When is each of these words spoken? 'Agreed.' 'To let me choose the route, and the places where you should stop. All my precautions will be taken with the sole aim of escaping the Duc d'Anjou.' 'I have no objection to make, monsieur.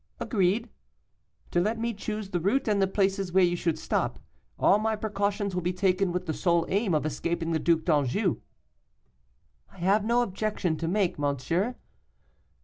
'Agreed.' 0.19 0.67
'To 1.51 1.61
let 1.61 1.77
me 1.79 1.93
choose 1.93 2.29
the 2.29 2.39
route, 2.39 2.67
and 2.67 2.81
the 2.81 2.87
places 2.87 3.31
where 3.31 3.43
you 3.43 3.55
should 3.55 3.77
stop. 3.77 4.17
All 4.57 4.79
my 4.79 4.95
precautions 4.95 5.53
will 5.53 5.61
be 5.61 5.73
taken 5.73 6.11
with 6.11 6.25
the 6.25 6.33
sole 6.33 6.65
aim 6.69 6.95
of 6.95 7.05
escaping 7.05 7.51
the 7.51 7.59
Duc 7.59 7.83
d'Anjou.' 7.85 8.41
'I 9.73 9.77
have 9.77 10.03
no 10.03 10.23
objection 10.23 10.75
to 10.77 10.87
make, 10.87 11.19
monsieur. 11.19 11.75